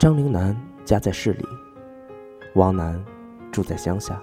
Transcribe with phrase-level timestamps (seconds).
[0.00, 1.44] 张灵南家在市里，
[2.54, 2.98] 王楠
[3.52, 4.18] 住在乡下。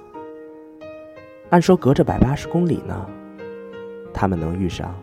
[1.52, 3.08] 按说隔着百八十公里呢，
[4.12, 4.96] 他们能遇上，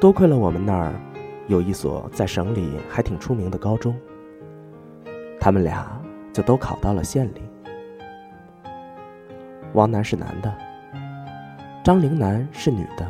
[0.00, 0.94] 多亏了我们那儿
[1.46, 3.94] 有一所在省里还挺出名的高中。
[5.38, 5.86] 他们俩
[6.32, 7.42] 就都考到了县里。
[9.74, 10.50] 王楠是男的，
[11.84, 13.06] 张灵南是女的。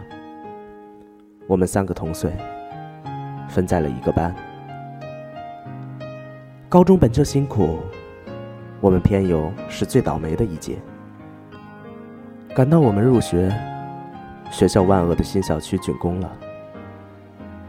[1.46, 2.32] 我们三个同岁，
[3.48, 4.34] 分在了一个班。
[6.70, 7.80] 高中本就辛苦，
[8.80, 10.78] 我们偏又是最倒霉的一届。
[12.54, 13.52] 赶到我们入学，
[14.52, 16.30] 学校万恶的新校区竣工了，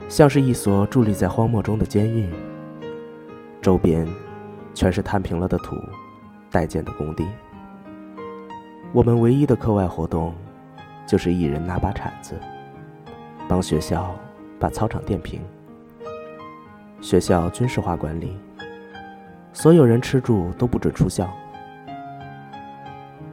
[0.08, 2.30] 像是一所伫立在荒漠中的监狱。
[3.60, 4.08] 周边
[4.76, 5.76] 全是摊平了的土，
[6.52, 7.26] 待建的工地。
[8.94, 10.32] 我们唯一的课外活动，
[11.08, 12.40] 就是一人拿把铲子，
[13.48, 14.14] 帮学校
[14.60, 15.42] 把操场垫平。
[17.02, 18.38] 学校军事化管理，
[19.54, 21.30] 所有人吃住都不准出校。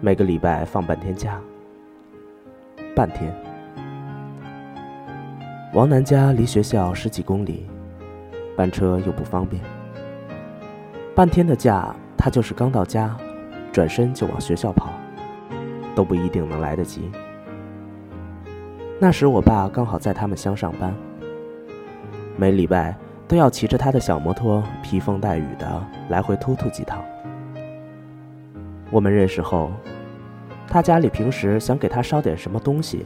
[0.00, 1.40] 每个礼拜放半天假，
[2.94, 3.32] 半天。
[5.74, 7.68] 王楠家离学校十几公里，
[8.56, 9.62] 班车又不方便。
[11.14, 13.16] 半天的假，他就是刚到家，
[13.72, 14.90] 转身就往学校跑，
[15.94, 17.10] 都不一定能来得及。
[19.00, 20.92] 那时我爸刚好在他们乡上班，
[22.36, 22.96] 每礼拜
[23.28, 27.04] 都要骑着他的小摩托，披风带雨的来回突突几趟。
[28.90, 29.70] 我们认识后，
[30.66, 33.04] 他家里平时想给他烧点什么东西，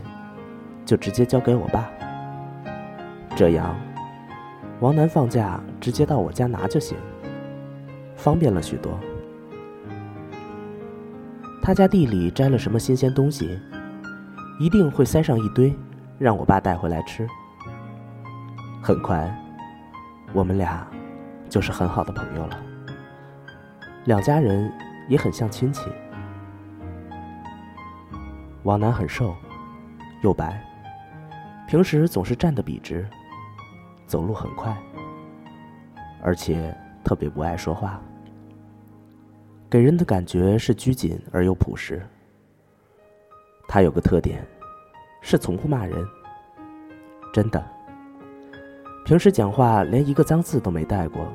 [0.86, 1.90] 就直接交给我爸。
[3.34, 3.74] 这样，
[4.78, 6.96] 王楠放假直接到我家拿就行，
[8.14, 8.96] 方便了许多。
[11.60, 13.58] 他家地里摘了什么新鲜东西，
[14.60, 15.74] 一定会塞上一堆，
[16.18, 17.26] 让我爸带回来吃。
[18.80, 19.32] 很快，
[20.32, 20.86] 我们俩
[21.48, 22.62] 就是很好的朋友了。
[24.04, 24.72] 两家人。
[25.08, 25.90] 也很像亲戚。
[28.62, 29.34] 王楠很瘦，
[30.22, 30.64] 又白，
[31.66, 33.04] 平时总是站得笔直，
[34.06, 34.74] 走路很快，
[36.22, 38.00] 而且特别不爱说话，
[39.68, 42.00] 给人的感觉是拘谨而又朴实。
[43.66, 44.46] 他有个特点，
[45.20, 46.06] 是从不骂人，
[47.32, 47.71] 真的。
[49.04, 51.26] 平时讲话连一个脏字都没带过，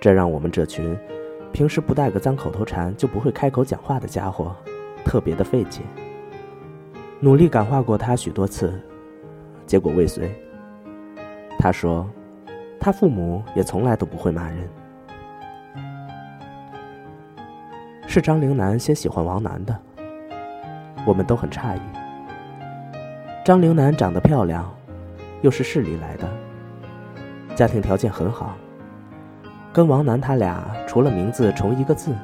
[0.00, 0.96] 这让我们这群。
[1.52, 4.56] 平时不带个脏口头禅就不会开口讲话的家伙，
[5.04, 5.82] 特别的费解。
[7.20, 8.80] 努力感化过他许多次，
[9.64, 10.34] 结果未遂。
[11.58, 12.08] 他说，
[12.80, 14.68] 他父母也从来都不会骂人。
[18.08, 19.78] 是张陵南先喜欢王楠的，
[21.06, 21.80] 我们都很诧异。
[23.44, 24.68] 张陵南长得漂亮，
[25.42, 26.28] 又是市里来的，
[27.54, 28.56] 家庭条件很好。
[29.72, 32.14] 跟王楠他俩除了名字重一个字，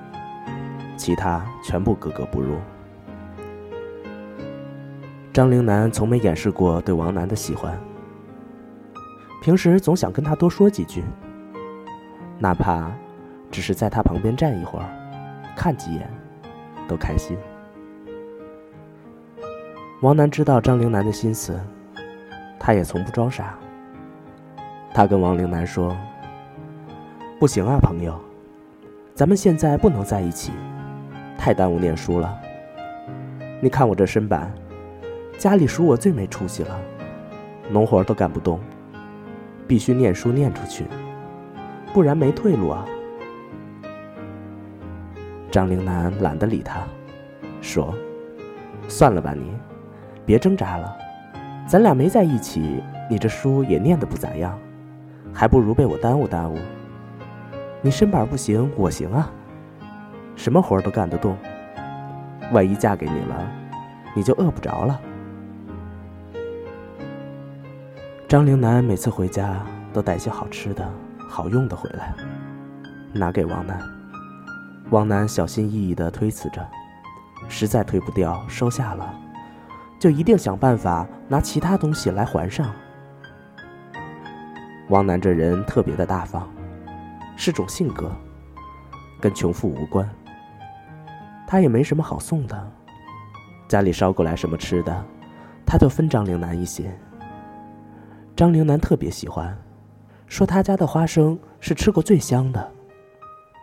[0.96, 2.56] 其他全部格格不入。
[5.32, 7.78] 张灵南从没掩饰过对王楠的喜欢，
[9.42, 11.02] 平时总想跟他多说几句，
[12.38, 12.90] 哪怕
[13.50, 14.88] 只是在他旁边站一会儿，
[15.56, 16.10] 看几眼，
[16.86, 17.36] 都开心。
[20.02, 21.58] 王楠知道张灵南的心思，
[22.58, 23.54] 他也从不装傻。
[24.92, 25.96] 他跟王灵南说。
[27.40, 28.18] 不行啊，朋友，
[29.14, 30.50] 咱们现在不能在一起，
[31.38, 32.36] 太耽误念书了。
[33.60, 34.52] 你看我这身板，
[35.38, 36.76] 家里数我最没出息了，
[37.70, 38.58] 农活都干不动，
[39.68, 40.84] 必须念书念出去，
[41.92, 42.84] 不然没退路啊。
[45.48, 46.82] 张灵南懒得理他，
[47.60, 47.94] 说
[48.88, 49.56] ：“算了吧，你
[50.26, 50.96] 别挣扎了，
[51.68, 54.58] 咱俩没在一起，你这书也念得不咋样，
[55.34, 56.56] 还不如被我耽误耽误。”
[57.82, 59.30] 你身板不行，我行啊，
[60.34, 61.36] 什么活都干得动。
[62.52, 63.46] 万一嫁给你了，
[64.14, 64.98] 你就饿不着了。
[68.26, 70.90] 张灵南每次回家都带些好吃的、
[71.28, 72.14] 好用的回来，
[73.12, 73.78] 拿给王楠。
[74.88, 76.66] 王楠小心翼翼地推辞着，
[77.46, 79.14] 实在推不掉，收下了，
[79.98, 82.70] 就一定想办法拿其他东西来还上。
[84.88, 86.48] 王楠这人特别的大方。
[87.40, 88.10] 是种性格，
[89.20, 90.10] 跟穷富无关。
[91.46, 92.72] 他也没什么好送的，
[93.68, 95.04] 家里捎过来什么吃的，
[95.64, 96.92] 他就分张陵南一些。
[98.34, 99.56] 张陵南特别喜欢，
[100.26, 102.72] 说他家的花生是吃过最香的，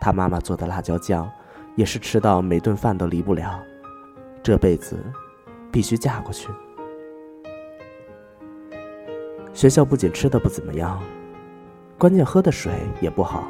[0.00, 1.30] 他妈妈做的辣椒酱，
[1.74, 3.62] 也是吃到每顿饭都离不了，
[4.42, 5.04] 这辈子
[5.76, 6.48] 必须嫁过去。
[9.52, 10.98] 学校不仅吃的不怎么样，
[11.98, 13.44] 关键喝的水也不好。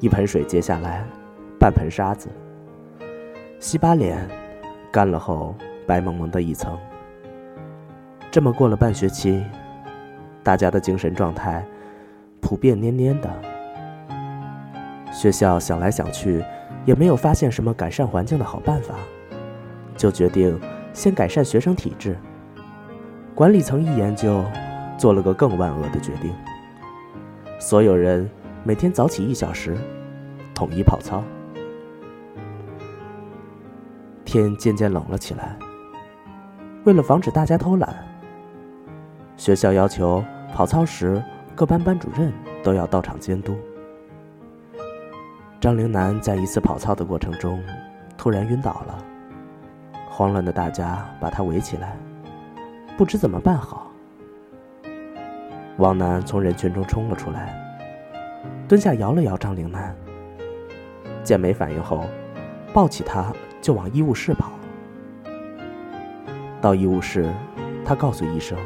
[0.00, 1.06] 一盆水接下来，
[1.60, 2.28] 半盆沙子。
[3.60, 4.28] 洗把脸，
[4.90, 5.54] 干了后
[5.86, 6.76] 白蒙蒙的一层。
[8.28, 9.44] 这么过了半学期，
[10.42, 11.64] 大家的精神状态
[12.40, 13.30] 普遍蔫蔫的。
[15.12, 16.44] 学校想来想去，
[16.84, 18.96] 也没有发现什么改善环境的好办法，
[19.96, 20.60] 就决定
[20.92, 22.16] 先改善学生体质。
[23.34, 24.44] 管理层一研究，
[24.98, 26.34] 做了个更万恶的决定：
[27.58, 28.28] 所有人
[28.64, 29.76] 每天早起一小时，
[30.54, 31.22] 统一跑操。
[34.24, 35.56] 天渐渐冷了起来。
[36.84, 38.06] 为了防止大家偷懒，
[39.36, 40.22] 学校要求
[40.52, 41.22] 跑操时
[41.54, 42.32] 各班班主任
[42.62, 43.56] 都要到场监督。
[45.60, 47.62] 张灵南在一次跑操的过程中
[48.16, 49.04] 突然晕倒了，
[50.20, 51.96] 慌乱的大家把他围起来，
[52.94, 53.90] 不知怎么办好。
[55.78, 57.58] 王楠从人群中冲了出来，
[58.68, 59.96] 蹲下摇了摇张灵南，
[61.24, 62.04] 见没反应后，
[62.74, 63.32] 抱起他。
[63.62, 64.52] 就往医务室跑。
[66.60, 67.30] 到医务室，
[67.82, 68.58] 他告诉医生，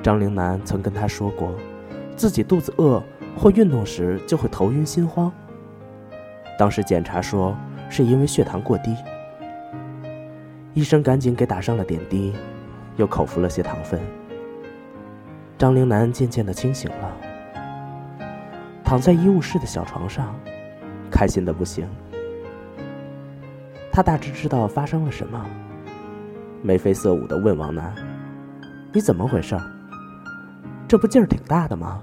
[0.00, 1.52] 张灵南曾跟他说过，
[2.16, 3.02] 自己肚子饿
[3.36, 5.32] 或运动时就会头晕心慌。
[6.56, 7.56] 当时检查说
[7.90, 8.94] 是因为血糖过低。
[10.74, 12.32] 医生赶紧给打上了点滴，
[12.96, 14.00] 又口服了些糖分。
[15.58, 17.16] 张灵南渐渐的清醒了，
[18.82, 20.34] 躺在医务室的小床上，
[21.10, 21.86] 开心的不行。
[23.92, 25.44] 他大致知道发生了什么，
[26.62, 27.94] 眉飞色舞的问王楠
[28.94, 29.60] ：“你怎么回事？
[30.88, 32.02] 这不劲儿挺大的吗？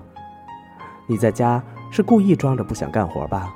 [1.07, 3.51] 你在家是故意装着不想干活吧？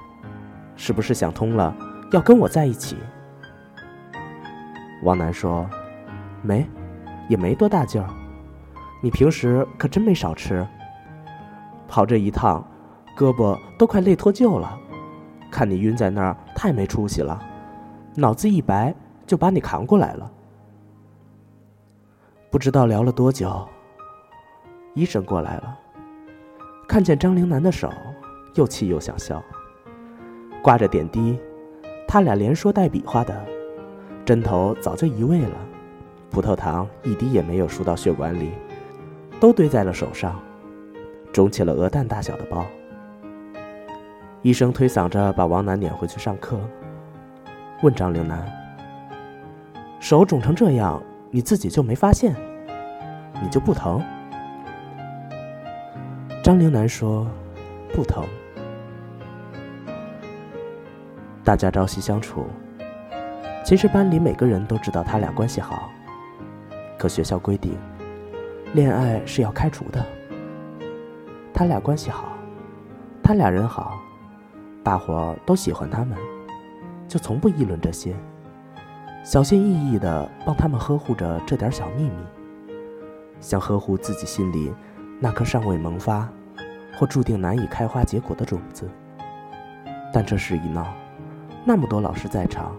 [0.75, 1.75] 是不是想通了
[2.11, 2.97] 要跟我在一起？”
[5.03, 5.69] 王楠说
[6.41, 6.65] ：“没，
[7.27, 8.09] 也没多大劲儿。
[9.01, 10.65] 你平时可真没少吃。
[11.87, 12.65] 跑这一趟，
[13.17, 14.79] 胳膊都快累脱臼了。
[15.51, 17.41] 看你晕在那儿，太没出息了。”
[18.15, 18.93] 脑子一白，
[19.25, 20.31] 就把你扛过来了。
[22.51, 23.67] 不知道聊了多久，
[24.93, 25.77] 医生过来了，
[26.87, 27.91] 看见张灵南的手，
[28.53, 29.41] 又气又想笑。
[30.61, 31.39] 挂着点滴，
[32.07, 33.45] 他俩连说带比划的，
[34.25, 35.57] 针头早就移位了，
[36.31, 38.51] 葡萄糖一滴也没有输到血管里，
[39.39, 40.39] 都堆在了手上，
[41.33, 42.65] 肿起了鹅蛋大小的包。
[44.41, 46.59] 医生推搡着把王楠撵回去上课。
[47.81, 48.49] 问张陵南
[49.99, 52.33] ：“手肿成这样，你自己就没发现？
[53.41, 54.01] 你就不疼？”
[56.41, 57.27] 张陵南说
[57.93, 58.23] ：“不疼。”
[61.43, 62.45] 大家朝夕相处，
[63.63, 65.89] 其实班里每个人都知道他俩关系好。
[66.99, 67.77] 可学校规定，
[68.73, 70.05] 恋爱是要开除的。
[71.53, 72.29] 他俩关系好，
[73.23, 73.99] 他俩人好，
[74.83, 76.17] 大伙儿都喜欢他们。
[77.07, 78.15] 就从不议论这些，
[79.23, 82.11] 小心翼翼的帮他们呵护着这点小秘密，
[83.39, 84.73] 像呵护自己心里
[85.19, 86.27] 那颗尚未萌发
[86.97, 88.89] 或注定难以开花结果的种子。
[90.11, 90.93] 但这事一闹，
[91.63, 92.75] 那么多老师在场，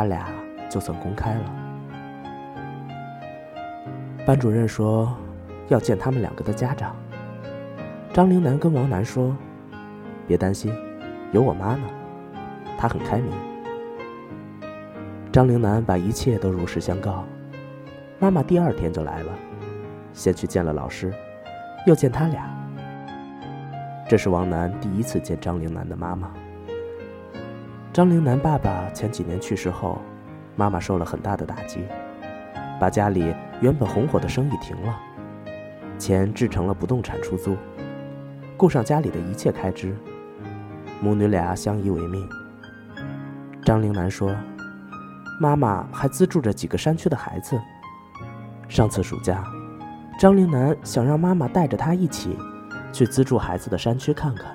[0.00, 0.26] 他俩
[0.70, 1.44] 就算公开了。
[4.24, 5.14] 班主任说
[5.68, 6.96] 要见他们两个的家长。
[8.10, 9.36] 张灵南跟王楠说
[10.26, 10.74] ：“别担心，
[11.32, 11.82] 有我妈呢。”
[12.80, 13.30] 她很开明。
[15.30, 17.22] 张灵南把一切都如实相告，
[18.18, 19.32] 妈妈第二天就来了，
[20.14, 21.12] 先去见了老师，
[21.86, 22.48] 又见他俩。
[24.08, 26.32] 这是王楠第一次见张灵南的妈妈。
[28.00, 30.00] 张陵南爸爸前几年去世后，
[30.56, 31.84] 妈妈受了很大的打击，
[32.80, 34.98] 把家里原本红火的生意停了，
[35.98, 37.54] 钱制成了不动产出租，
[38.56, 39.94] 顾上家里的一切开支，
[41.02, 42.26] 母女俩相依为命。
[43.66, 44.34] 张陵南说
[45.38, 47.60] ：“妈妈还资助着几个山区的孩子。
[48.66, 49.44] 上次暑假，
[50.18, 52.34] 张陵南想让妈妈带着他一起
[52.94, 54.46] 去资助孩子的山区看看。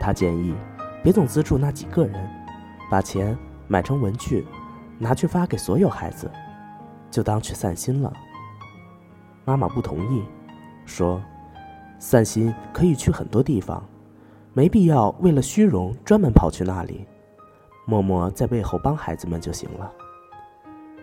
[0.00, 0.54] 他建议
[1.02, 2.18] 别总资助那几个人，
[2.90, 4.46] 把钱买成文具，
[4.98, 6.30] 拿去发给所有孩子，
[7.10, 8.12] 就当去散心了。
[9.44, 10.22] 妈妈不同意，
[10.84, 11.22] 说：
[11.98, 13.82] 散心可以去很多地方，
[14.52, 17.06] 没必要为了虚荣专门跑去那里。”
[17.86, 19.90] 默默在背后帮孩子们就行了，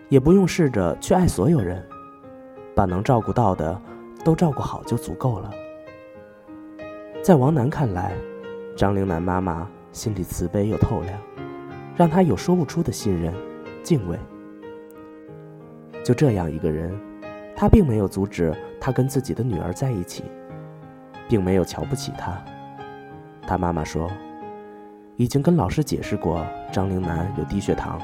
[0.08, 1.84] 也不用试着去爱所有人，
[2.76, 3.76] 把能照顾到的
[4.24, 5.50] 都照顾好就足够了。
[7.24, 8.12] 在王楠看来，
[8.76, 11.18] 张陵南妈妈心里慈悲又透亮，
[11.96, 13.32] 让他有说不出的信任、
[13.82, 14.18] 敬畏。
[16.04, 16.96] 就这样一个人，
[17.56, 20.24] 他并没有阻止他跟自己的女儿在一起，
[21.28, 22.40] 并没有瞧不起他。
[23.46, 24.10] 他妈妈说，
[25.16, 27.98] 已经跟老师解释过张灵南有低血糖，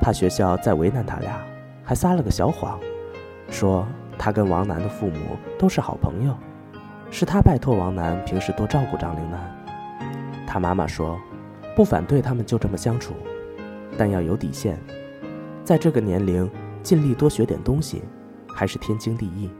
[0.00, 1.40] 怕学校再为难他俩，
[1.84, 2.80] 还撒了个小谎，
[3.48, 3.86] 说
[4.18, 6.34] 他跟王楠的父母都是好朋友，
[7.10, 9.38] 是他拜托王楠平时多照顾张灵南。
[10.46, 11.16] 他妈妈说，
[11.74, 13.14] 不反对他们就这么相处，
[13.96, 14.78] 但要有底线，
[15.64, 16.50] 在这个年龄
[16.82, 18.02] 尽力多学点东西，
[18.54, 19.50] 还是天经地义。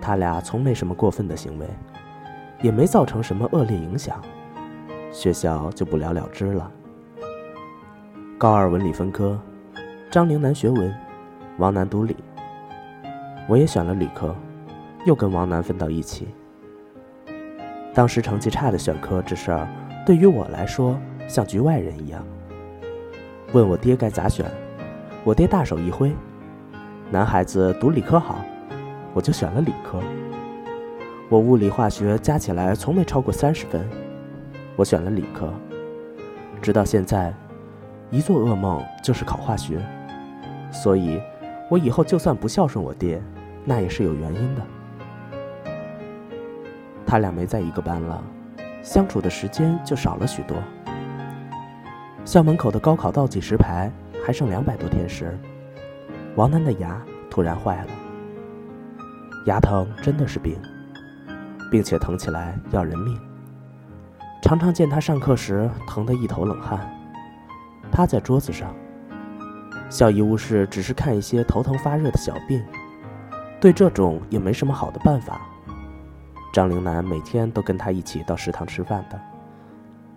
[0.00, 1.66] 他俩从没什么过分的行为，
[2.62, 4.22] 也没造成什么恶劣影响，
[5.10, 6.70] 学校就不了了之了。
[8.38, 9.40] 高二文理分科，
[10.10, 10.94] 张陵南学文，
[11.58, 12.14] 王楠读理。
[13.48, 14.36] 我也选了理科，
[15.06, 16.28] 又跟王楠分到一起。
[17.94, 19.66] 当时成绩差的选科这事儿，
[20.06, 20.96] 对于我来说
[21.26, 22.24] 像局外人一样。
[23.52, 24.48] 问我爹该咋选，
[25.24, 26.14] 我爹大手一挥
[27.10, 28.38] ：“男孩子读理科好。”
[29.12, 30.00] 我就选了理科。
[31.28, 33.84] 我物理化学加起来从没超过三十分，
[34.76, 35.52] 我选了理科。
[36.62, 37.34] 直到现在，
[38.10, 39.80] 一做噩梦就是考化学，
[40.70, 41.20] 所以，
[41.68, 43.20] 我以后就算不孝顺我爹，
[43.64, 44.62] 那也是有原因的。
[47.04, 48.22] 他俩没在一个班了，
[48.86, 50.56] 相处的时间就少了许多。
[52.24, 53.90] 校门口的高考倒计时牌
[54.24, 55.36] 还剩两百多天时，
[56.36, 57.90] 王楠的牙突然坏了。
[59.46, 60.56] 牙疼真的是病，
[61.68, 63.18] 并且疼起来要人命。
[64.40, 66.88] 常常见他上课时疼得一头冷汗，
[67.90, 68.72] 趴在桌子上。
[69.90, 72.62] 校医务室只是看一些头疼发热的小病，
[73.60, 75.40] 对这种也没什么好的办法。
[76.56, 79.20] 张陵南每天都跟他一起到食堂吃饭的。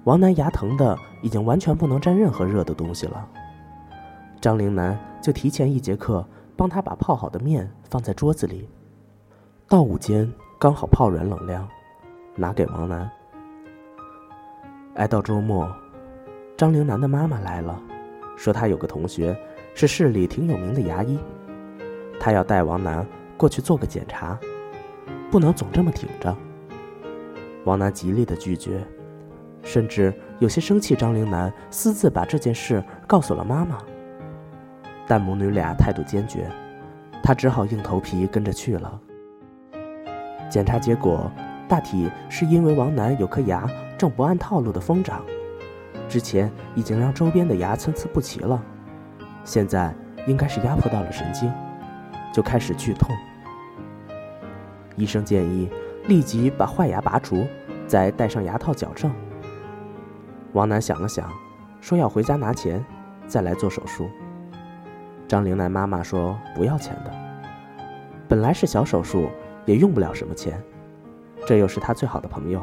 [0.05, 3.27] 王楠牙疼的已经完全不能沾任何热的东西了，
[4.39, 8.69] 张陵南就提前一节课帮他把泡好的面放在桌子里。
[9.67, 11.67] 到午间刚好泡软冷凉，
[12.37, 13.11] 拿给王楠。
[14.95, 15.69] 挨到周末，
[16.55, 17.77] 张陵南的妈妈来了，
[18.37, 19.37] 说他有个同学
[19.75, 21.19] 是市里挺有名的牙医，
[22.17, 23.05] 他要带王楠
[23.35, 24.39] 过去做个检查。
[25.31, 26.35] 不能总这么挺着。
[27.65, 28.83] 王楠极力的拒绝，
[29.63, 30.95] 甚至有些生气。
[30.95, 33.77] 张陵南私自把这件事告诉了妈妈，
[35.07, 36.49] 但母女俩态度坚决，
[37.21, 38.99] 他只好硬头皮跟着去了。
[40.49, 41.31] 检查结果
[41.67, 45.23] 大体是因为王楠有颗牙正不按套路的疯长，
[46.07, 48.59] 之前已经让周边的牙参差不齐了，
[49.43, 49.93] 现在
[50.25, 51.51] 应该是压迫到了神经，
[52.33, 53.15] 就开始剧痛。
[54.99, 55.69] 医生建议
[56.07, 57.47] 立即把坏牙拔除，
[57.87, 59.09] 再戴上牙套矫正。
[60.51, 61.31] 王楠想了想，
[61.79, 62.83] 说要回家拿钱，
[63.25, 64.09] 再来做手术。
[65.25, 67.13] 张玲楠妈妈说不要钱的，
[68.27, 69.29] 本来是小手术，
[69.65, 70.61] 也用不了什么钱。
[71.47, 72.61] 这又是他最好的朋友，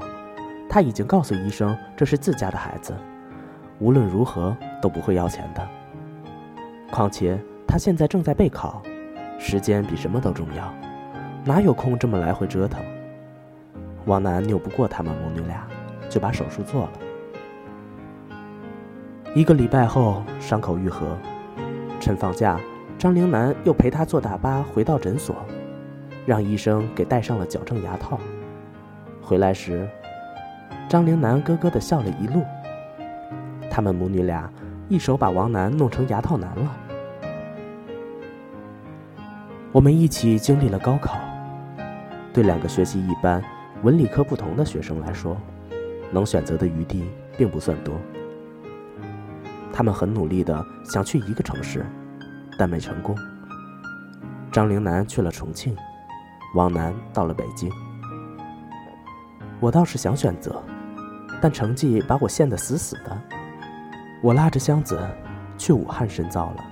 [0.68, 2.94] 他已经告诉医生这是自家的孩子，
[3.78, 5.66] 无论如何都不会要钱的。
[6.90, 8.82] 况且他现在正在备考，
[9.38, 10.85] 时间比什么都重要。
[11.48, 12.82] 哪有空这么来回折腾？
[14.04, 15.64] 王楠拗不过他们母女俩，
[16.10, 16.92] 就把手术做了。
[19.32, 21.16] 一个礼拜后，伤口愈合。
[22.00, 22.58] 趁放假，
[22.98, 25.36] 张灵南又陪他坐大巴回到诊所，
[26.26, 28.18] 让医生给戴上了矫正牙套。
[29.22, 29.88] 回来时，
[30.88, 32.42] 张灵南咯咯地笑了一路。
[33.70, 34.50] 他们母女俩
[34.88, 36.76] 一手把王楠弄成牙套男了。
[39.70, 41.20] 我们一起经历了高考。
[42.36, 43.42] 对两个学习一般、
[43.82, 45.38] 文理科不同的学生来说，
[46.12, 47.94] 能选择的余地并不算多。
[49.72, 51.86] 他们很努力的想去一个城市，
[52.58, 53.16] 但没成功。
[54.52, 55.74] 张陵南去了重庆，
[56.54, 57.72] 王楠到了北京。
[59.58, 60.62] 我倒是想选择，
[61.40, 63.18] 但成绩把我限得死死的。
[64.20, 65.00] 我拉着箱子
[65.56, 66.64] 去武汉深造了。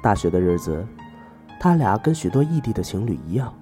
[0.00, 0.86] 大学的日子，
[1.58, 3.52] 他俩跟许多异地的情侣一样。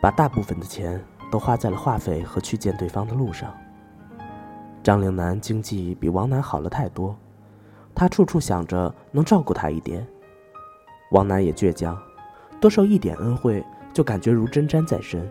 [0.00, 3.52] 把大部分的钱都花在了话费和去见对方的路上。
[4.82, 7.16] 张灵南经济比王楠好了太多，
[7.94, 10.06] 他处处想着能照顾他一点。
[11.10, 11.98] 王楠也倔强，
[12.60, 15.28] 多受一点恩惠就感觉如针毡在身。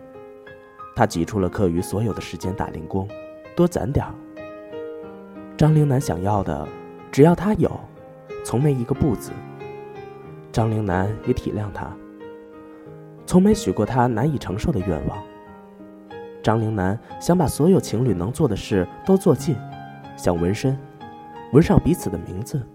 [0.94, 3.08] 他挤出了课余所有的时间打零工，
[3.56, 4.14] 多攒点儿。
[5.56, 6.68] 张灵南想要的，
[7.10, 7.70] 只要他有，
[8.44, 9.32] 从没一个不字。
[10.52, 11.90] 张灵南也体谅他。
[13.28, 15.22] 从没许过他难以承受的愿望。
[16.42, 19.54] 张灵南想把所有情侣能做的事都做尽，
[20.16, 20.78] 想纹身，
[21.52, 22.66] 纹上彼此的名字。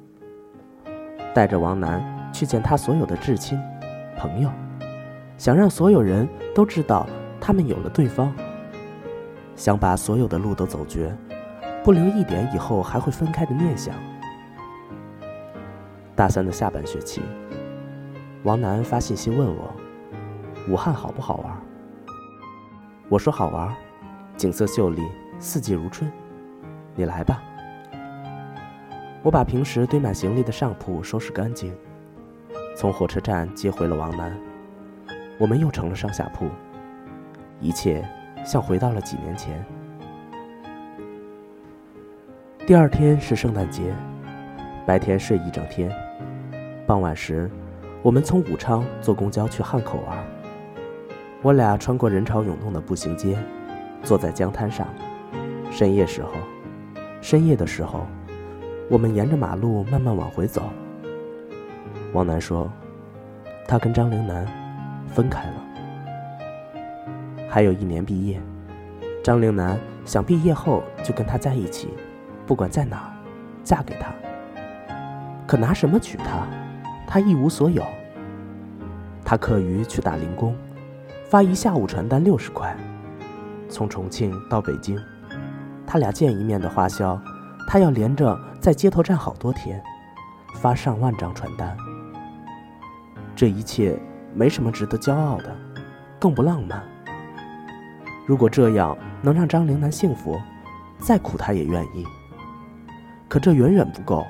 [1.33, 3.59] 带着王楠去见他所有的至亲、
[4.15, 4.51] 朋友，
[5.39, 7.07] 想让所有人都知道
[7.41, 8.31] 他们有了对方，
[9.55, 11.11] 想把所有的路都走绝，
[11.83, 13.95] 不留一点以后还会分开的念想。
[16.15, 17.23] 大三的下半学期，
[18.43, 19.73] 王楠发信息问我
[20.67, 21.55] ：“武汉好不好玩？”
[23.09, 23.73] 我说：“好玩，
[24.37, 25.01] 景色秀丽，
[25.39, 26.11] 四季如春。
[26.95, 27.41] 你来吧。”
[29.23, 31.73] 我把平时堆满行李的上铺收拾干净，
[32.75, 34.37] 从火车站接回了王楠。
[35.39, 36.47] 我们又成了上下铺，
[37.59, 38.07] 一切
[38.45, 39.65] 像回到了几年前。
[42.65, 43.93] 第二天是圣诞节，
[44.85, 45.91] 白天睡一整天，
[46.85, 47.49] 傍晚时，
[48.01, 50.42] 我们从武昌坐公交去汉口玩。
[51.43, 53.37] 我俩穿过人潮涌动的步行街，
[54.01, 54.87] 坐在江滩上。
[55.69, 56.31] 深夜时候，
[57.21, 58.07] 深夜的时候。
[58.89, 60.69] 我们沿着马路慢慢往回走。
[62.11, 62.69] 王楠说
[63.65, 64.45] ：“他跟张陵南
[65.07, 65.53] 分开了，
[67.49, 68.39] 还有一年毕业。
[69.23, 71.89] 张陵南想毕业后就跟他在一起，
[72.45, 73.09] 不管在哪儿，
[73.63, 74.13] 嫁给他。
[75.47, 76.45] 可拿什么娶她？
[77.07, 77.83] 他一无所有。
[79.23, 80.55] 他课余去打零工，
[81.33, 82.77] 发一下午传单六十块。
[83.67, 85.01] 从重庆到北京，
[85.83, 87.19] 他俩见一面的花销。”
[87.67, 89.81] 他要连着在街头站好多天，
[90.53, 91.75] 发上万张传单。
[93.35, 93.99] 这一切
[94.35, 95.55] 没什么值得骄傲的，
[96.19, 96.83] 更不浪漫。
[98.27, 100.39] 如果这样能让张陵南幸福，
[100.99, 102.05] 再苦他也愿意。
[103.27, 104.23] 可这远远不够。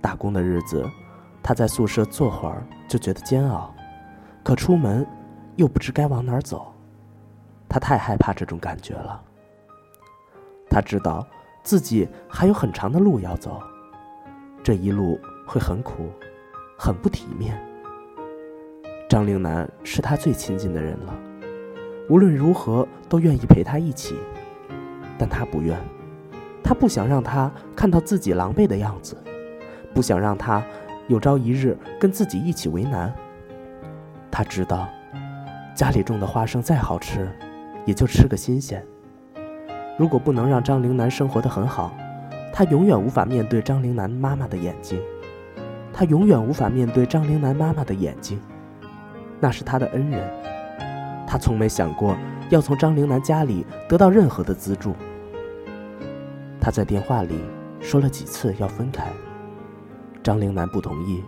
[0.00, 0.84] 打工的日子，
[1.40, 3.72] 他在宿舍坐会儿就觉得煎熬，
[4.42, 5.06] 可出门
[5.60, 6.74] 又不知该往哪儿走。
[7.68, 9.22] 他太害怕这种感觉了。
[10.68, 11.24] 他知道。
[11.62, 13.62] 自己还有很长的路要走，
[14.62, 16.08] 这一路会很苦，
[16.78, 17.54] 很不体面。
[19.06, 21.14] 张灵南是他最亲近的人了，
[22.08, 24.16] 无论如何都愿意陪他一起，
[25.18, 25.78] 但他不愿，
[26.64, 29.14] 他不想让他看到自己狼狈的样子，
[29.94, 30.64] 不想让他
[31.08, 33.14] 有朝一日跟自己一起为难。
[34.30, 34.88] 他知道，
[35.80, 37.26] 家里种的花生再好吃，
[37.86, 38.84] 也就吃个新鲜。
[39.96, 41.96] 如果不能让张灵南生活的很好，
[42.52, 45.00] 他永远无法面对张灵南妈妈的眼睛。
[45.90, 48.38] 他永远无法面对张灵南妈妈的眼睛，
[49.40, 50.30] 那是他的恩人。
[51.26, 52.14] 他从没想过
[52.50, 54.94] 要从张灵南家里得到任何的资助。
[56.60, 57.40] 他在电话里
[57.80, 59.06] 说了几次要分开，
[60.22, 61.24] 张灵南不同意，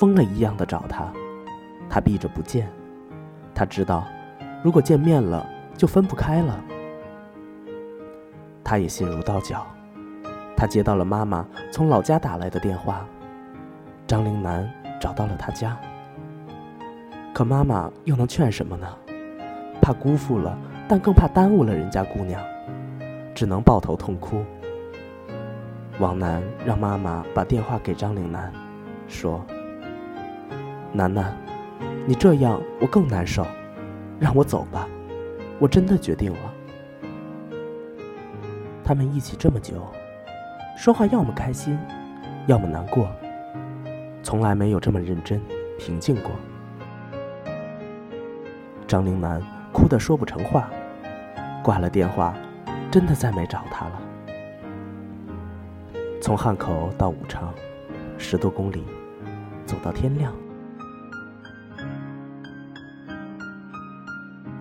[0.00, 1.12] 疯了一样的找他，
[1.88, 2.68] 他避着不见。
[3.58, 4.04] 他知道，
[4.62, 5.44] 如果见面了
[5.76, 6.64] 就分不开了。
[8.62, 9.66] 他也心如刀绞，
[10.56, 13.04] 他接到了妈妈从老家打来的电话，
[14.06, 15.76] 张灵南找到了他家。
[17.34, 18.86] 可妈妈又能劝什么呢？
[19.82, 22.40] 怕辜负了，但更怕耽误了人家姑娘，
[23.34, 24.44] 只能抱头痛哭。
[25.98, 28.52] 王楠让妈妈把电话给张灵南，
[29.08, 29.44] 说
[30.94, 31.36] ：“楠楠，
[32.08, 33.46] 你这样我更难受，
[34.18, 34.88] 让我走吧，
[35.58, 36.54] 我真的决定了。”
[38.82, 39.86] 他们一起这么久，
[40.74, 41.78] 说话要么开心，
[42.46, 43.06] 要么难过，
[44.22, 45.38] 从来没有这么认真、
[45.78, 46.30] 平静过。
[48.86, 50.70] 张灵南哭得说不成话，
[51.62, 52.34] 挂了电话，
[52.90, 54.00] 真的再没找他了。
[56.22, 57.52] 从汉口到武昌，
[58.16, 58.82] 十多公里，
[59.66, 60.32] 走到天亮。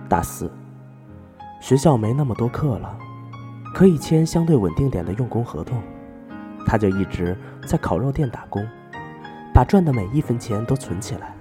[0.08, 0.50] 大四，
[1.60, 2.98] 学校没那么多课了。
[3.74, 5.80] 可以签相对稳定点的用工合同，
[6.65, 8.65] 他就一直在烤肉店打工，
[9.54, 11.36] 把赚的每一分钱都存起来。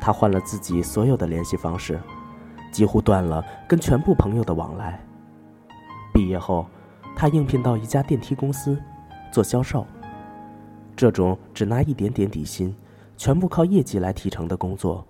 [0.00, 2.00] 他换了自己所有的联系方式，
[2.72, 4.98] 几乎断了跟全部朋友的往来。
[6.14, 6.66] 毕业后，
[7.16, 8.80] 他应聘到一家电梯公司
[9.30, 9.84] 做销售，
[10.96, 12.74] 这种只拿一点点底薪，
[13.18, 15.06] 全部靠业绩来提成的工作，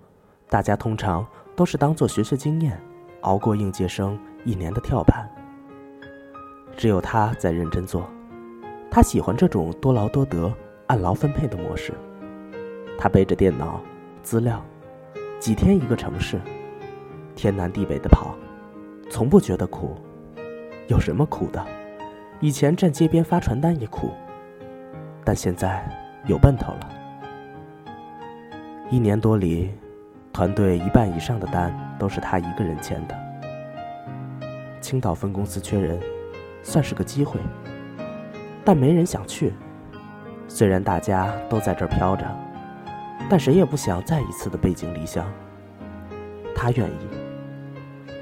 [0.49, 2.81] 大家通常都是当做学学经验，
[3.21, 5.29] 熬过应届生一年的跳板。
[6.77, 8.09] 只有他在认真做，
[8.89, 10.51] 他喜欢这种多劳多得、
[10.87, 11.93] 按劳分配的模式。
[12.97, 13.81] 他背着电脑、
[14.23, 14.63] 资料，
[15.39, 16.39] 几天一个城市，
[17.35, 18.35] 天南地北的跑，
[19.09, 19.95] 从不觉得苦。
[20.87, 21.65] 有什么苦的？
[22.39, 24.11] 以前站街边发传单也苦，
[25.23, 25.87] 但现在
[26.25, 26.89] 有奔头了。
[28.89, 29.71] 一年多里，
[30.33, 33.15] 团队一半以上的单都是他一个人签的。
[34.79, 35.99] 青岛分公司缺人。
[36.63, 37.39] 算是个机会，
[38.63, 39.51] 但没人想去。
[40.47, 42.23] 虽然大家都在这儿飘着，
[43.27, 45.25] 但谁也不想再一次的背井离乡。
[46.55, 47.07] 他愿意，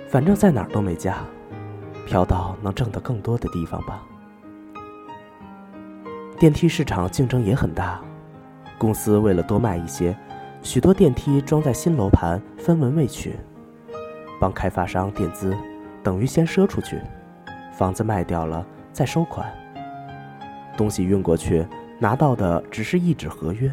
[0.08, 1.18] 反正在哪儿都没家，
[2.08, 4.06] 飘到能挣得更多的地方吧。
[6.40, 8.00] 电梯市场竞争也很大，
[8.78, 10.18] 公司为了多卖一些，
[10.62, 13.36] 许多电梯装在新楼盘分文未取，
[14.40, 15.56] 帮开发商垫资，
[16.04, 17.00] 等于先赊出去，
[17.72, 19.52] 房子卖掉了再收款。
[20.78, 21.66] 东西运过去，
[21.98, 23.72] 拿到的只是一纸合约，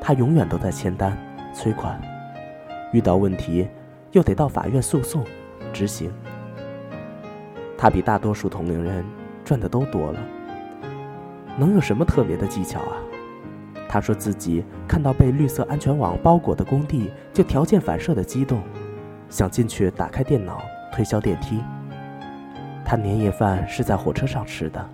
[0.00, 1.16] 他永远都在签单、
[1.54, 2.00] 催款，
[2.92, 3.68] 遇到问题
[4.12, 5.24] 又得到法院诉讼、
[5.72, 6.10] 执行。
[7.76, 9.04] 他比大多数同龄人
[9.44, 10.20] 赚的都多了。
[11.58, 12.96] 能有什么特别的技巧啊？
[13.92, 18.62] 他说自己看到被绿色安全网包裹的工地，就条件反射的激动，
[19.28, 21.58] 想进去打开电脑推销电梯。
[22.84, 24.88] 他年夜饭是在火车上吃的，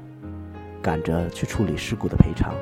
[0.80, 2.54] 赶着去处理事故的赔偿。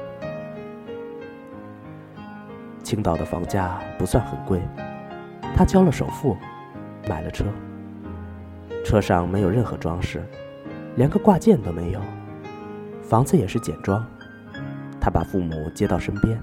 [2.82, 4.60] 青岛的房价不算很贵，
[5.54, 6.36] 他交了首付，
[7.08, 7.44] 买了车。
[8.84, 10.20] 车上没有任何装饰，
[10.96, 12.00] 连个挂件都没有。
[13.04, 14.04] 房子也是简装，
[15.04, 16.42] 他把父母接到身边，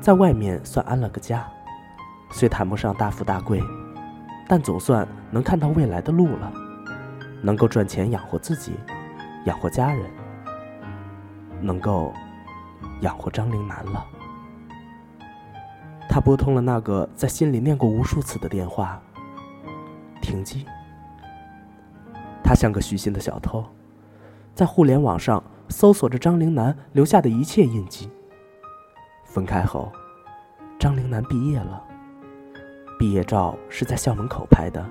[0.00, 1.46] 在外面算安了个家，
[2.32, 3.62] 虽谈不上大富大贵，
[4.48, 6.52] 但总算能看到未来的路了，
[7.40, 8.72] 能够赚钱养活自己，
[9.44, 10.10] 养活家人，
[11.60, 12.12] 能够
[13.02, 14.04] 养活张灵南了。
[16.08, 19.00] 他拨通了那个在心里念过无数次的电话，
[20.20, 20.66] 停机。
[22.42, 23.64] 他像个虚心的小偷，
[24.52, 25.40] 在互联网上。
[25.72, 28.10] 搜索着张灵南留下的一切印记。
[29.24, 29.90] 分开后，
[30.78, 31.82] 张灵南毕业了。
[32.98, 34.84] 毕业照是在校门口拍的，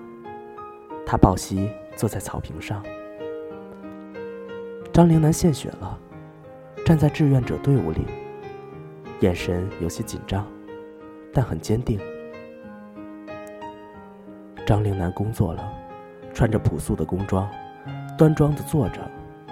[1.06, 2.84] 他抱膝坐在草坪上。
[4.92, 5.98] 张灵南献血了，
[6.86, 8.02] 站在志愿者队伍里，
[9.20, 10.46] 眼神有些紧张，
[11.32, 12.00] 但很坚定。
[14.66, 15.72] 张灵南工作了，
[16.34, 17.48] 穿着朴素的工装，
[18.18, 19.11] 端庄的坐着。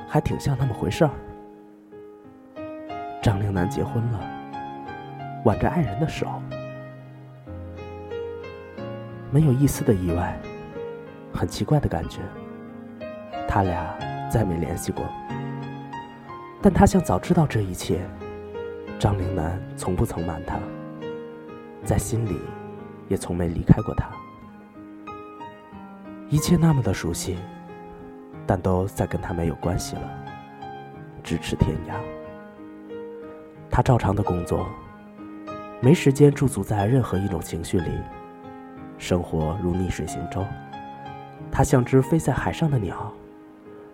[0.09, 1.11] 还挺像那么回事儿。
[3.21, 4.19] 张灵南结婚了，
[5.45, 6.25] 挽着爱人的手，
[9.29, 10.35] 没有一丝的意外，
[11.31, 12.21] 很奇怪的感觉。
[13.47, 13.95] 他俩
[14.31, 15.05] 再没联系过，
[16.59, 17.99] 但他像早知道这一切。
[18.97, 20.59] 张灵南从不曾瞒他，
[21.85, 22.37] 在心里
[23.07, 24.09] 也从没离开过他，
[26.27, 27.37] 一切那么的熟悉。
[28.49, 30.01] 但都再跟他没有关系了，
[31.23, 31.93] 咫尺天涯。
[33.69, 34.65] 他照常的工作，
[35.79, 37.91] 没时间驻足在任何一种情绪里，
[38.97, 40.43] 生活如逆水行舟。
[41.51, 43.13] 他像只飞在海上的鸟，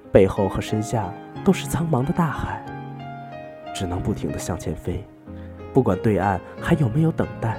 [0.09, 1.13] 背后和身下
[1.43, 2.63] 都是苍茫的大海，
[3.73, 5.05] 只能不停的向前飞，
[5.73, 7.57] 不管对岸还有没有等待。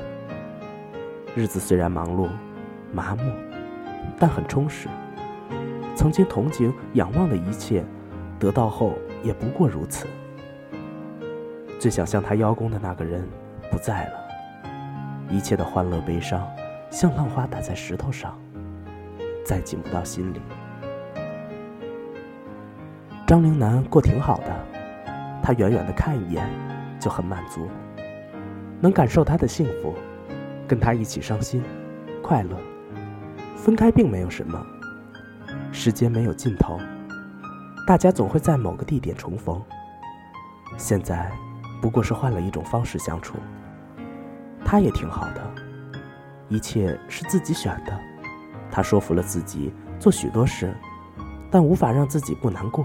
[1.34, 2.30] 日子虽然忙碌、
[2.90, 3.30] 麻木，
[4.18, 4.88] 但很充实。
[5.96, 7.82] 曾经同情、仰望的一切，
[8.38, 10.06] 得到后也不过如此。
[11.80, 13.26] 最想向他邀功的那个人
[13.70, 14.12] 不在了，
[15.30, 16.46] 一切的欢乐、悲伤，
[16.90, 18.38] 像浪花打在石头上，
[19.42, 20.40] 再进不到心里。
[23.26, 24.54] 张灵南过挺好的，
[25.42, 26.46] 他远远的看一眼，
[27.00, 27.68] 就很满足，
[28.80, 29.94] 能感受他的幸福，
[30.68, 31.62] 跟他一起伤心、
[32.22, 32.54] 快乐，
[33.56, 34.64] 分开并没有什么。
[35.76, 36.80] 时间没有尽头，
[37.86, 39.62] 大家总会在某个地点重逢。
[40.78, 41.30] 现在
[41.82, 43.36] 不过是换了一种方式相处。
[44.64, 45.54] 他也挺好的，
[46.48, 47.92] 一切是自己选的。
[48.70, 50.74] 他说服了自己做许多事，
[51.50, 52.84] 但无法让自己不难过。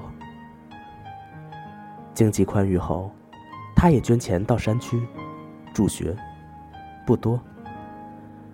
[2.13, 3.10] 经济宽裕后，
[3.73, 5.01] 他也捐钱到山区
[5.73, 6.15] 助学，
[7.08, 7.39] 不多，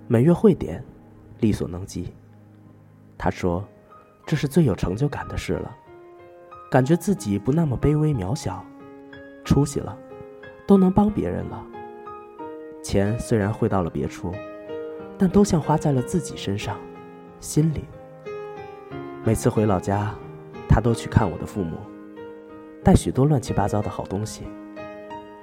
[0.07, 0.81] 每月汇点，
[1.39, 2.13] 力所能及。
[3.17, 3.67] 他说。
[4.27, 5.73] 这是最有成就感的事了，
[6.69, 8.61] 感觉自己不那么卑微渺小，
[9.45, 9.97] 出息了，
[10.67, 11.65] 都能帮别人了。
[12.83, 14.33] 钱虽然汇到了别处，
[15.17, 16.77] 但都像花在了自己身上，
[17.39, 17.85] 心里。
[19.23, 20.13] 每次回老家，
[20.67, 21.77] 他都去看我的父母，
[22.83, 24.45] 带许多乱七八糟的好东西，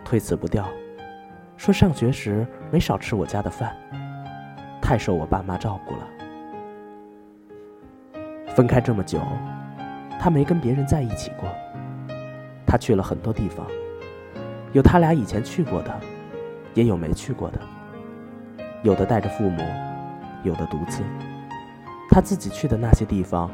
[0.04, 0.68] 推辞不掉，
[1.56, 3.74] 说上学时没少吃我家的饭，
[4.82, 6.08] 太受我爸妈照顾了。
[8.54, 9.20] 分开这么久，
[10.20, 11.48] 他没跟别人在一起过。
[12.66, 13.66] 他去了很多地方，
[14.72, 15.92] 有他俩以前去过的，
[16.72, 17.60] 也有没去过的。
[18.82, 19.62] 有的带着父母，
[20.42, 21.02] 有的独自。
[22.10, 23.50] 他自己去的那些地方，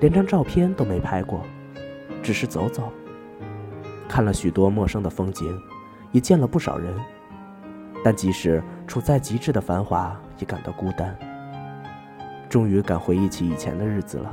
[0.00, 1.42] 连张照片都没拍过，
[2.22, 2.92] 只是走走，
[4.08, 5.52] 看了许多陌生的风景，
[6.12, 6.94] 也见了不少人。
[8.04, 11.16] 但即使处在极致的繁华，也感到孤单。
[12.48, 14.30] 终于敢回忆起以前的日子了。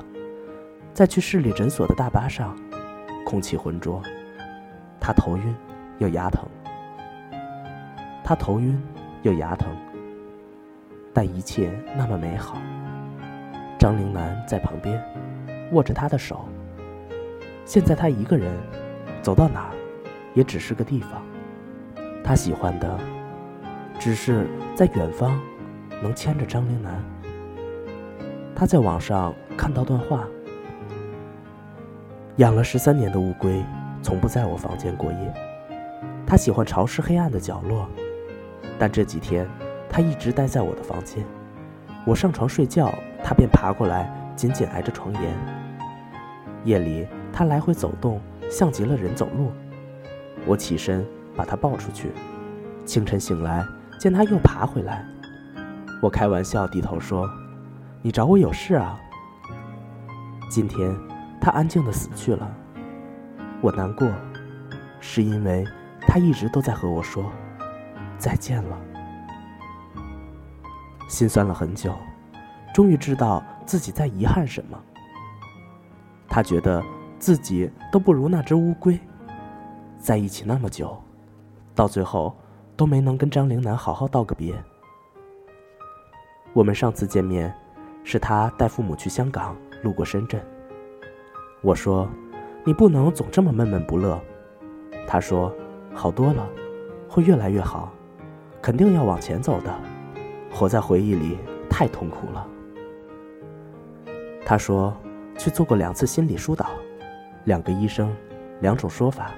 [0.93, 2.53] 在去市里诊所的大巴上，
[3.25, 4.01] 空气浑浊，
[4.99, 5.55] 他头晕
[5.99, 6.43] 又牙疼。
[8.23, 8.81] 他头晕
[9.23, 9.69] 又牙疼，
[11.13, 12.57] 但一切那么美好。
[13.79, 15.01] 张灵南在旁边，
[15.71, 16.45] 握着他的手。
[17.65, 18.51] 现在他一个人，
[19.21, 19.71] 走到哪儿，
[20.33, 21.23] 也只是个地方。
[22.21, 22.99] 他喜欢的，
[23.97, 25.39] 只是在远方，
[26.01, 27.01] 能牵着张灵南。
[28.53, 30.27] 他在网上看到段话：
[32.41, 33.63] 养了十三年的乌龟，
[34.01, 35.33] 从不在我房间过夜。
[36.25, 37.87] 它喜欢潮湿黑暗的角落，
[38.79, 39.47] 但这几天，
[39.87, 41.23] 它一直待在我的房间。
[42.03, 42.91] 我上床睡觉，
[43.23, 45.23] 它便爬过来，紧紧挨着床沿。
[46.63, 49.51] 夜里，它来回走动，像极了人走路。
[50.47, 52.09] 我起身把它抱出去。
[52.85, 53.63] 清晨醒来，
[53.99, 55.05] 见它又爬回来。
[56.01, 57.29] 我开玩笑低头说
[58.01, 58.99] ：“你找我有事啊？”
[60.49, 60.91] 今天，
[61.41, 62.49] 他安静的死去了。
[63.61, 64.07] 我难过，
[64.99, 65.65] 是因为
[66.01, 67.31] 他一直都在和我说
[68.17, 68.79] ：“再见了。”
[71.09, 71.93] 心酸了很久，
[72.73, 74.79] 终于知道自己在遗憾什么。
[76.29, 76.81] 他觉得
[77.19, 78.97] 自己都不如那只乌龟，
[79.97, 80.97] 在一起那么久，
[81.75, 82.33] 到最后
[82.77, 84.55] 都没能跟张灵南好好道个别。
[86.53, 87.53] 我们上次见面，
[88.03, 90.41] 是他带父母去香港，路过深圳。
[91.61, 92.09] 我说
[92.65, 94.19] ：“你不能总这么闷闷不乐。”
[95.07, 95.53] 他说
[95.93, 96.47] ：“好多了，
[97.07, 97.93] 会越来越好，
[98.61, 99.73] 肯定要往前走的。”
[100.53, 101.37] 活在回忆里
[101.69, 102.45] 太痛苦了。
[104.45, 104.93] 他说，
[105.37, 106.71] 去做过两次心理疏导，
[107.45, 108.13] 两个医生，
[108.59, 109.31] 两种说法。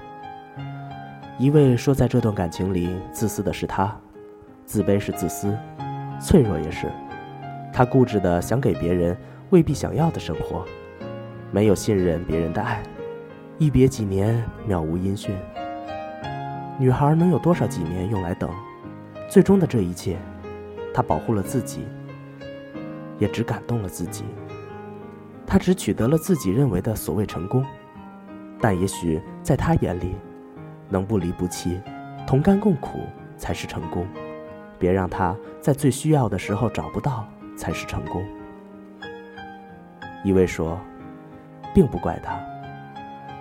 [1.38, 3.96] 一位说，在这段感情里，自私的是他，
[4.64, 5.56] 自卑是自私，
[6.20, 6.90] 脆弱也是。
[7.72, 9.16] 他固执的想给别人
[9.50, 10.64] 未必想要的生活，
[11.54, 12.82] 没有信任别人的爱，
[13.58, 15.32] 一别几年渺无音讯。
[16.80, 18.50] 女孩能有多少几年用来等？
[19.28, 20.18] 最终的这一切。
[20.92, 21.86] 她保护了自己，
[23.20, 24.24] 也只感动了自己。
[25.46, 27.64] 她只取得了自己认为的所谓成功，
[28.60, 30.16] 但也许在她眼里，
[30.88, 31.80] 能不离不弃、
[32.26, 32.98] 同甘共苦
[33.36, 34.04] 才是成功。
[34.76, 37.24] 别让她在最需要的时候找不到，
[37.56, 38.24] 才是成功。
[40.24, 40.80] 一位说，
[41.74, 42.40] 并不怪他，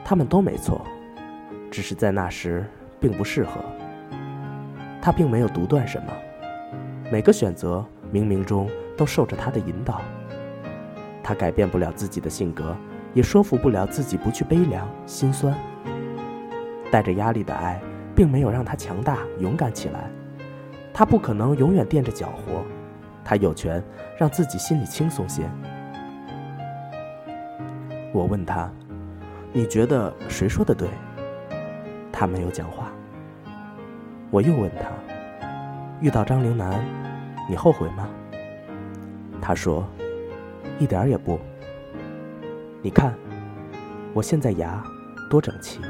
[0.04, 0.82] 他们都没错，
[1.72, 2.66] 只是在那时
[3.00, 3.62] 并不适合。
[5.00, 6.12] 他并没有独断什么。
[7.12, 8.68] 每个选择冥冥中
[8.98, 10.02] 都受着他的引导。
[11.22, 12.76] 他改变不了自己的性格，
[13.14, 15.54] 也说服不了自己不去悲凉心酸。
[16.92, 17.80] 带着压力的爱，
[18.16, 20.10] 并没有让他强大勇敢起来。
[20.94, 22.64] 他不可能永远垫着脚活，
[23.24, 23.84] 他有权
[24.18, 25.44] 让自己心里轻松些。
[28.14, 28.72] 我问他
[29.52, 30.88] ：“你觉得谁说的对？”
[32.14, 32.92] 他没有讲话。
[34.30, 34.88] 我又问他
[36.00, 36.80] ：“遇到张陵南？”
[37.50, 38.08] 你后悔吗？
[39.42, 39.86] 他说
[40.80, 41.40] ：“一点儿也不。
[42.82, 43.14] 你看，
[44.14, 44.82] 我现在牙
[45.30, 45.82] 多整齐。”